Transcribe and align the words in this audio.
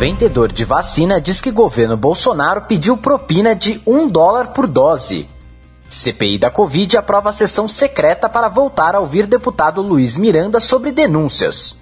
Vendedor 0.00 0.50
de 0.50 0.64
vacina 0.64 1.20
diz 1.20 1.42
que 1.42 1.50
governo 1.50 1.94
Bolsonaro 1.94 2.62
pediu 2.62 2.96
propina 2.96 3.54
de 3.54 3.82
um 3.86 4.08
dólar 4.08 4.46
por 4.54 4.66
dose. 4.66 5.28
CPI 5.90 6.38
da 6.38 6.50
Covid 6.50 6.96
aprova 6.96 7.28
a 7.28 7.32
sessão 7.34 7.68
secreta 7.68 8.26
para 8.26 8.48
voltar 8.48 8.94
a 8.94 8.98
ouvir 8.98 9.26
deputado 9.26 9.82
Luiz 9.82 10.16
Miranda 10.16 10.58
sobre 10.58 10.90
denúncias. 10.90 11.76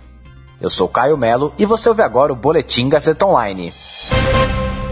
Eu 0.61 0.69
sou 0.69 0.89
Caio 0.89 1.17
Melo 1.17 1.55
e 1.57 1.65
você 1.65 1.89
ouve 1.89 2.03
agora 2.03 2.33
o 2.33 2.37
Boletim 2.37 2.89
Gazeta 2.89 3.25
Online. 3.25 3.73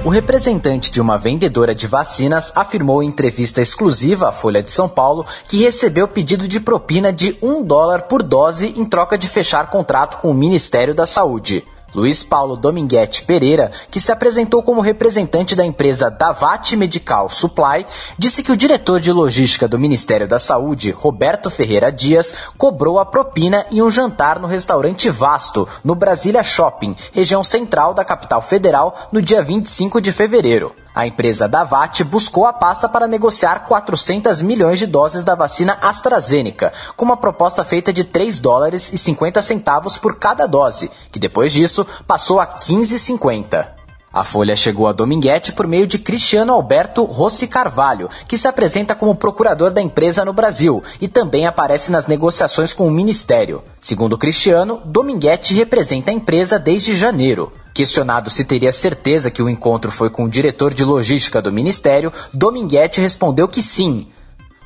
O 0.04 0.08
representante 0.08 0.92
de 0.92 1.00
uma 1.00 1.18
vendedora 1.18 1.74
de 1.74 1.88
vacinas 1.88 2.52
afirmou 2.54 3.02
em 3.02 3.08
entrevista 3.08 3.60
exclusiva 3.60 4.28
à 4.28 4.32
Folha 4.32 4.62
de 4.62 4.70
São 4.70 4.88
Paulo 4.88 5.26
que 5.48 5.64
recebeu 5.64 6.06
pedido 6.06 6.46
de 6.46 6.60
propina 6.60 7.12
de 7.12 7.36
um 7.42 7.64
dólar 7.64 8.02
por 8.02 8.22
dose 8.22 8.72
em 8.76 8.84
troca 8.84 9.18
de 9.18 9.28
fechar 9.28 9.68
contrato 9.68 10.18
com 10.18 10.30
o 10.30 10.34
Ministério 10.34 10.94
da 10.94 11.08
Saúde. 11.08 11.64
Luiz 11.96 12.22
Paulo 12.22 12.58
Dominguete 12.58 13.24
Pereira, 13.24 13.72
que 13.90 13.98
se 13.98 14.12
apresentou 14.12 14.62
como 14.62 14.82
representante 14.82 15.56
da 15.56 15.64
empresa 15.64 16.10
Davat 16.10 16.76
Medical 16.76 17.30
Supply, 17.30 17.86
disse 18.18 18.42
que 18.42 18.52
o 18.52 18.56
diretor 18.56 19.00
de 19.00 19.10
logística 19.10 19.66
do 19.66 19.78
Ministério 19.78 20.28
da 20.28 20.38
Saúde, 20.38 20.90
Roberto 20.90 21.48
Ferreira 21.48 21.90
Dias, 21.90 22.34
cobrou 22.58 22.98
a 22.98 23.06
propina 23.06 23.64
em 23.72 23.80
um 23.80 23.88
jantar 23.88 24.38
no 24.38 24.46
restaurante 24.46 25.08
Vasto, 25.08 25.66
no 25.82 25.94
Brasília 25.94 26.44
Shopping, 26.44 26.94
região 27.14 27.42
central 27.42 27.94
da 27.94 28.04
capital 28.04 28.42
federal, 28.42 29.08
no 29.10 29.22
dia 29.22 29.42
25 29.42 29.98
de 29.98 30.12
fevereiro. 30.12 30.74
A 30.96 31.06
empresa 31.06 31.46
Davat 31.46 32.02
buscou 32.04 32.46
a 32.46 32.54
pasta 32.54 32.88
para 32.88 33.06
negociar 33.06 33.66
400 33.66 34.40
milhões 34.40 34.78
de 34.78 34.86
doses 34.86 35.22
da 35.22 35.34
vacina 35.34 35.76
AstraZeneca, 35.78 36.72
com 36.96 37.04
uma 37.04 37.18
proposta 37.18 37.62
feita 37.66 37.92
de 37.92 38.02
3 38.02 38.40
dólares 38.40 38.90
e 38.90 38.96
50 38.96 39.42
centavos 39.42 39.98
por 39.98 40.16
cada 40.16 40.46
dose, 40.46 40.90
que 41.12 41.18
depois 41.18 41.52
disso 41.52 41.86
passou 42.06 42.40
a 42.40 42.46
15,50. 42.46 43.68
A 44.10 44.24
Folha 44.24 44.56
chegou 44.56 44.88
a 44.88 44.92
Dominguete 44.92 45.52
por 45.52 45.66
meio 45.66 45.86
de 45.86 45.98
Cristiano 45.98 46.54
Alberto 46.54 47.04
Rossi 47.04 47.46
Carvalho, 47.46 48.08
que 48.26 48.38
se 48.38 48.48
apresenta 48.48 48.94
como 48.94 49.14
procurador 49.14 49.70
da 49.70 49.82
empresa 49.82 50.24
no 50.24 50.32
Brasil 50.32 50.82
e 50.98 51.06
também 51.08 51.46
aparece 51.46 51.92
nas 51.92 52.06
negociações 52.06 52.72
com 52.72 52.88
o 52.88 52.90
Ministério. 52.90 53.62
Segundo 53.82 54.16
Cristiano, 54.16 54.80
Dominguete 54.82 55.52
representa 55.52 56.10
a 56.10 56.14
empresa 56.14 56.58
desde 56.58 56.94
janeiro. 56.96 57.52
Questionado 57.76 58.30
se 58.30 58.42
teria 58.42 58.72
certeza 58.72 59.30
que 59.30 59.42
o 59.42 59.50
encontro 59.50 59.92
foi 59.92 60.08
com 60.08 60.24
o 60.24 60.30
diretor 60.30 60.72
de 60.72 60.82
logística 60.82 61.42
do 61.42 61.52
Ministério, 61.52 62.10
Dominguete 62.32 63.02
respondeu 63.02 63.46
que 63.46 63.60
sim. 63.60 64.06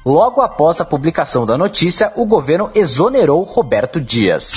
Logo 0.06 0.41
após 0.41 0.80
a 0.80 0.84
publicação 0.84 1.45
da 1.45 1.58
notícia, 1.58 2.12
o 2.14 2.24
governo 2.24 2.70
exonerou 2.73 3.42
Roberto 3.42 4.01
Dias. 4.01 4.52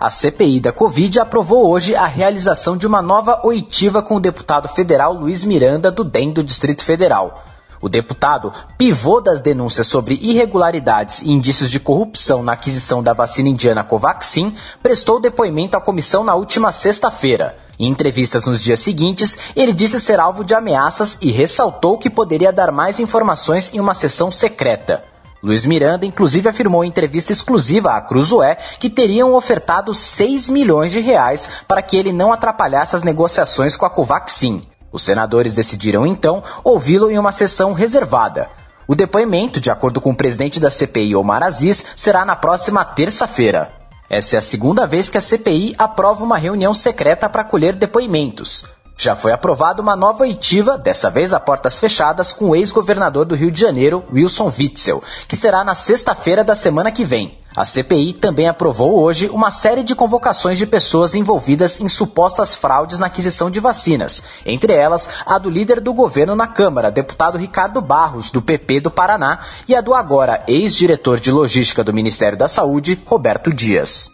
A 0.00 0.10
CPI 0.10 0.58
da 0.58 0.72
Covid 0.72 1.20
aprovou 1.20 1.70
hoje 1.70 1.94
a 1.94 2.06
realização 2.06 2.76
de 2.76 2.88
uma 2.88 3.00
nova 3.00 3.40
oitiva 3.44 4.02
com 4.02 4.16
o 4.16 4.20
deputado 4.20 4.68
federal 4.70 5.12
Luiz 5.12 5.44
Miranda, 5.44 5.92
do 5.92 6.02
DEM 6.02 6.32
do 6.32 6.42
Distrito 6.42 6.84
Federal. 6.84 7.40
O 7.80 7.88
deputado, 7.88 8.52
pivô 8.78 9.20
das 9.20 9.42
denúncias 9.42 9.86
sobre 9.86 10.18
irregularidades 10.20 11.20
e 11.20 11.30
indícios 11.30 11.70
de 11.70 11.78
corrupção 11.78 12.42
na 12.42 12.52
aquisição 12.52 13.02
da 13.02 13.12
vacina 13.12 13.48
indiana 13.48 13.84
Covaxin, 13.84 14.54
prestou 14.82 15.20
depoimento 15.20 15.76
à 15.76 15.80
comissão 15.80 16.24
na 16.24 16.34
última 16.34 16.72
sexta-feira. 16.72 17.56
Em 17.78 17.88
entrevistas 17.88 18.46
nos 18.46 18.62
dias 18.62 18.80
seguintes, 18.80 19.38
ele 19.54 19.72
disse 19.72 20.00
ser 20.00 20.18
alvo 20.18 20.42
de 20.42 20.54
ameaças 20.54 21.18
e 21.20 21.30
ressaltou 21.30 21.98
que 21.98 22.08
poderia 22.08 22.52
dar 22.52 22.72
mais 22.72 22.98
informações 22.98 23.72
em 23.74 23.80
uma 23.80 23.92
sessão 23.92 24.30
secreta. 24.30 25.02
Luiz 25.42 25.66
Miranda, 25.66 26.06
inclusive, 26.06 26.48
afirmou 26.48 26.82
em 26.82 26.88
entrevista 26.88 27.30
exclusiva 27.30 27.92
à 27.92 28.00
Cruzoé 28.00 28.56
que 28.80 28.88
teriam 28.88 29.34
ofertado 29.34 29.94
6 29.94 30.48
milhões 30.48 30.90
de 30.90 31.00
reais 31.00 31.48
para 31.68 31.82
que 31.82 31.96
ele 31.96 32.12
não 32.12 32.32
atrapalhasse 32.32 32.96
as 32.96 33.02
negociações 33.02 33.76
com 33.76 33.84
a 33.84 33.90
Covaxin. 33.90 34.66
Os 34.96 35.04
senadores 35.04 35.52
decidiram, 35.52 36.06
então, 36.06 36.42
ouvi-lo 36.64 37.10
em 37.10 37.18
uma 37.18 37.30
sessão 37.30 37.74
reservada. 37.74 38.48
O 38.88 38.94
depoimento, 38.94 39.60
de 39.60 39.70
acordo 39.70 40.00
com 40.00 40.12
o 40.12 40.16
presidente 40.16 40.58
da 40.58 40.70
CPI, 40.70 41.14
Omar 41.14 41.42
Aziz, 41.42 41.84
será 41.94 42.24
na 42.24 42.34
próxima 42.34 42.82
terça-feira. 42.82 43.70
Essa 44.08 44.36
é 44.36 44.38
a 44.38 44.42
segunda 44.42 44.86
vez 44.86 45.10
que 45.10 45.18
a 45.18 45.20
CPI 45.20 45.74
aprova 45.76 46.24
uma 46.24 46.38
reunião 46.38 46.72
secreta 46.72 47.28
para 47.28 47.44
colher 47.44 47.76
depoimentos. 47.76 48.64
Já 48.96 49.14
foi 49.14 49.32
aprovada 49.32 49.82
uma 49.82 49.94
nova 49.94 50.22
oitiva, 50.22 50.78
dessa 50.78 51.10
vez 51.10 51.34
a 51.34 51.38
portas 51.38 51.78
fechadas, 51.78 52.32
com 52.32 52.46
o 52.46 52.56
ex-governador 52.56 53.26
do 53.26 53.34
Rio 53.34 53.50
de 53.50 53.60
Janeiro, 53.60 54.02
Wilson 54.10 54.50
Witzel, 54.58 55.04
que 55.28 55.36
será 55.36 55.62
na 55.62 55.74
sexta-feira 55.74 56.42
da 56.42 56.54
semana 56.54 56.90
que 56.90 57.04
vem. 57.04 57.36
A 57.56 57.64
CPI 57.64 58.12
também 58.12 58.46
aprovou 58.46 59.02
hoje 59.02 59.30
uma 59.30 59.50
série 59.50 59.82
de 59.82 59.94
convocações 59.94 60.58
de 60.58 60.66
pessoas 60.66 61.14
envolvidas 61.14 61.80
em 61.80 61.88
supostas 61.88 62.54
fraudes 62.54 62.98
na 62.98 63.06
aquisição 63.06 63.50
de 63.50 63.60
vacinas, 63.60 64.22
entre 64.44 64.74
elas 64.74 65.08
a 65.24 65.38
do 65.38 65.48
líder 65.48 65.80
do 65.80 65.94
governo 65.94 66.36
na 66.36 66.46
Câmara, 66.46 66.90
deputado 66.90 67.38
Ricardo 67.38 67.80
Barros, 67.80 68.30
do 68.30 68.42
PP 68.42 68.80
do 68.80 68.90
Paraná, 68.90 69.38
e 69.66 69.74
a 69.74 69.80
do 69.80 69.94
agora 69.94 70.44
ex-diretor 70.46 71.18
de 71.18 71.32
logística 71.32 71.82
do 71.82 71.94
Ministério 71.94 72.36
da 72.36 72.46
Saúde, 72.46 73.02
Roberto 73.06 73.50
Dias. 73.50 74.10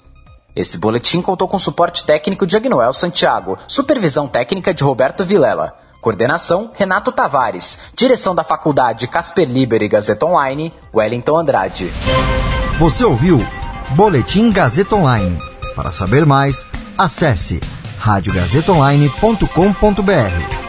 Esse 0.54 0.78
boletim 0.78 1.20
contou 1.20 1.48
com 1.48 1.58
suporte 1.58 2.06
técnico 2.06 2.46
de 2.46 2.56
Agnoel 2.56 2.92
Santiago, 2.92 3.58
supervisão 3.66 4.28
técnica 4.28 4.72
de 4.72 4.84
Roberto 4.84 5.24
Vilela. 5.24 5.72
Coordenação, 6.00 6.70
Renato 6.74 7.10
Tavares. 7.10 7.78
Direção 7.96 8.34
da 8.34 8.44
Faculdade 8.44 9.08
Casper 9.08 9.48
Liber 9.48 9.82
e 9.82 9.88
Gazeta 9.88 10.26
Online, 10.26 10.72
Wellington 10.94 11.36
Andrade. 11.36 11.90
Você 12.82 13.04
ouviu 13.04 13.38
Boletim 13.90 14.50
Gazeta 14.50 14.96
Online. 14.96 15.38
Para 15.76 15.92
saber 15.92 16.26
mais, 16.26 16.66
acesse 16.98 17.60
radiogazetaonline.com.br. 18.00 20.61